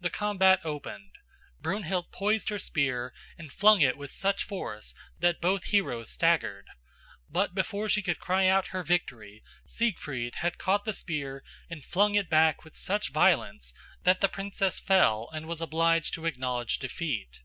[0.00, 1.18] The combat opened.
[1.60, 6.68] Brunhild poised her spear and flung it with such force that both heroes staggered;
[7.28, 12.14] but before she could cry out her victory Siegfried had caught the spear and flung
[12.14, 17.42] it back with such violence that the princess fell and was obliged to acknowledge defeat.